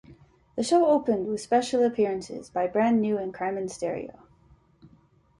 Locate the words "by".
2.49-2.65